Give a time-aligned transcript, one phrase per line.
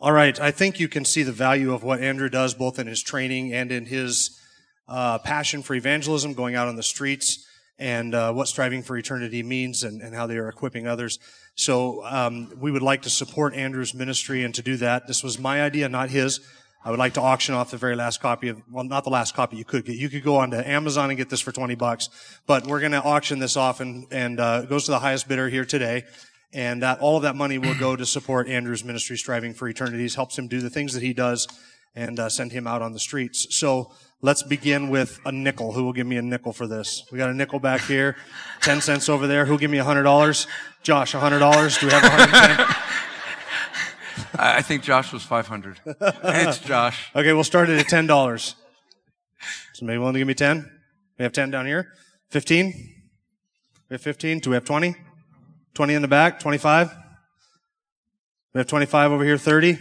[0.00, 0.38] All right.
[0.40, 3.52] I think you can see the value of what Andrew does, both in his training
[3.52, 4.40] and in his
[4.86, 7.44] uh, passion for evangelism, going out on the streets,
[7.80, 11.18] and uh, what striving for eternity means, and, and how they are equipping others.
[11.56, 15.36] So um, we would like to support Andrew's ministry, and to do that, this was
[15.36, 16.38] my idea, not his.
[16.84, 19.34] I would like to auction off the very last copy of, well, not the last
[19.34, 19.96] copy you could get.
[19.96, 22.08] You could go onto Amazon and get this for 20 bucks,
[22.46, 25.26] but we're going to auction this off and, and, uh, it goes to the highest
[25.26, 26.04] bidder here today.
[26.52, 30.14] And that, all of that money will go to support Andrew's ministry, Striving for Eternities,
[30.14, 31.46] helps him do the things that he does
[31.94, 33.46] and, uh, send him out on the streets.
[33.54, 35.72] So let's begin with a nickel.
[35.72, 37.04] Who will give me a nickel for this?
[37.12, 38.16] We got a nickel back here,
[38.62, 39.44] 10 cents over there.
[39.44, 40.46] Who'll give me a hundred dollars?
[40.82, 41.76] Josh, a hundred dollars?
[41.78, 42.76] Do we have a hundred?
[44.38, 45.80] I I think Josh was 500.
[45.84, 47.10] it's Josh.
[47.14, 48.54] Okay, we'll start it at ten dollars.
[49.74, 50.70] Somebody willing to give me ten?
[51.18, 51.92] We have ten down here.
[52.30, 52.72] Fifteen?
[53.88, 54.38] We have fifteen.
[54.38, 54.94] Do we have twenty?
[55.74, 56.40] Twenty in the back.
[56.40, 56.94] Twenty-five.
[58.54, 59.38] We have twenty-five over here.
[59.38, 59.78] Thirty.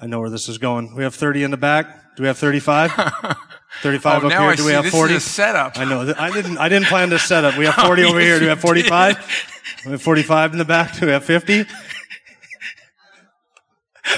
[0.00, 0.94] I know where this is going.
[0.94, 2.16] We have thirty in the back.
[2.16, 2.92] Do we have thirty-five?
[3.82, 4.40] Thirty-five Oh, up here.
[4.40, 4.66] I Do see.
[4.68, 5.78] we have this is a setup.
[5.78, 6.12] I know.
[6.18, 6.56] I didn't.
[6.58, 7.56] I didn't plan this setup.
[7.58, 8.38] We have oh, forty over here.
[8.38, 9.16] Do we have forty-five?
[9.84, 10.96] We have forty-five in the back.
[10.98, 11.64] Do we have fifty?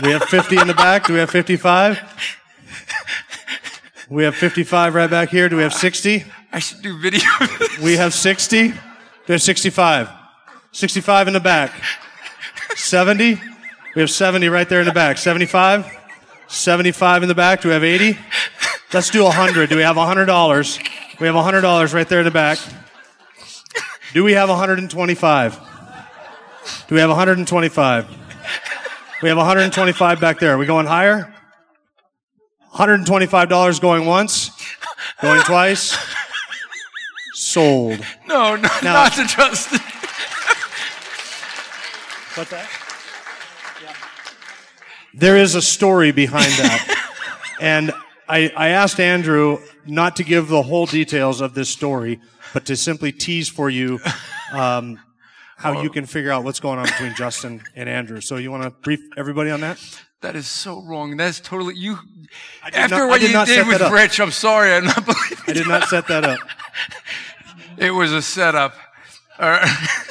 [0.03, 1.07] We have fifty in the back.
[1.07, 1.99] Do we have fifty-five?
[4.09, 5.49] We have fifty-five right back here.
[5.49, 6.25] Do we have sixty?
[6.53, 7.29] I should do video.
[7.83, 8.69] We have sixty.
[8.69, 8.75] Do
[9.29, 10.09] we have sixty-five?
[10.73, 11.73] Sixty-five in the back.
[12.77, 13.41] Seventy.
[13.95, 15.19] We have seventy right there in the back.
[15.19, 15.87] Seventy-five.
[16.49, 17.61] Seventy-five in the back.
[17.63, 18.19] Do we have eighty?
[18.93, 19.69] Let's do hundred.
[19.71, 20.79] Do we have hundred dollars?
[21.21, 22.59] We have hundred dollars right there in the back.
[24.13, 25.59] Do we have hundred and twenty-five?
[26.89, 28.09] Do we have hundred and twenty-five?
[29.23, 30.53] We have hundred and twenty-five back there.
[30.55, 31.35] Are we going higher?
[32.69, 34.51] Hundred and twenty-five dollars going once,
[35.21, 35.97] going twice.
[37.35, 38.01] Sold.
[38.29, 39.81] no, no, Now- not to Justin.
[42.41, 42.71] What's that?
[45.13, 47.11] There is a story behind that.
[47.61, 47.93] and
[48.27, 52.19] I, I asked Andrew not to give the whole details of this story,
[52.55, 54.01] but to simply tease for you
[54.55, 54.99] um,
[55.59, 58.23] how you can figure out what's going on between Justin and Andrew.
[58.23, 59.79] So you want to brief everybody on that?
[60.23, 61.19] That is so wrong.
[61.19, 61.99] That's totally you.
[62.65, 63.83] did After not- I what did you did with.
[63.93, 64.73] Rich, I'm sorry.
[64.73, 65.39] I'm not believing.
[65.47, 66.41] I did not set that up.
[67.77, 68.75] It was a setup.
[69.39, 70.07] All right.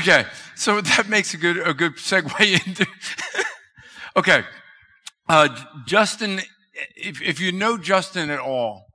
[0.00, 0.24] okay,
[0.56, 2.86] so that makes a good a good segue into.
[4.16, 4.44] okay,
[5.28, 5.48] uh,
[5.86, 6.40] Justin,
[6.96, 8.86] if if you know Justin at all,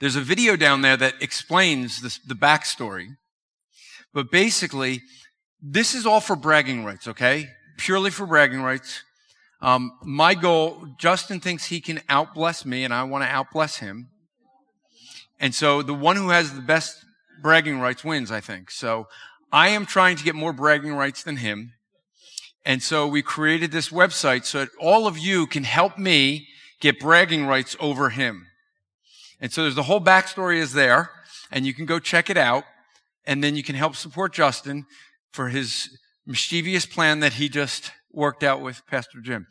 [0.00, 3.16] There's a video down there that explains this, the backstory.
[4.12, 5.02] But basically,
[5.60, 7.48] this is all for bragging rights, okay?
[7.78, 9.02] Purely for bragging rights.
[9.60, 14.10] Um, my goal, Justin thinks he can outbless me, and I want to outbless him.
[15.40, 17.04] And so the one who has the best
[17.42, 18.70] bragging rights wins, I think.
[18.70, 19.08] So
[19.52, 21.72] I am trying to get more bragging rights than him.
[22.64, 26.46] And so we created this website so that all of you can help me
[26.80, 28.46] get bragging rights over him.
[29.40, 31.10] And so there's the whole backstory is there,
[31.50, 32.64] and you can go check it out,
[33.26, 34.86] and then you can help support Justin
[35.32, 35.88] for his
[36.26, 39.46] mischievous plan that he just worked out with Pastor Jim.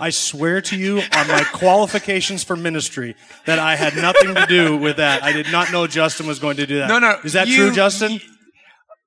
[0.00, 3.14] I swear to you on my qualifications for ministry
[3.46, 5.22] that I had nothing to do with that.
[5.22, 6.88] I did not know Justin was going to do that.
[6.88, 8.20] No, no, Is that you- true, Justin?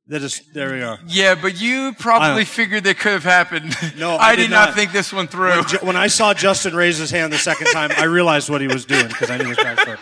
[0.09, 0.99] That is, there we are.
[1.05, 3.75] Yeah, but you probably figured that could have happened.
[3.97, 4.75] No, I I, did did not not.
[4.75, 5.63] think this one through.
[5.65, 8.67] Ju- When I saw Justin raise his hand the second time, I realized what he
[8.67, 10.01] was doing because I knew his backstory.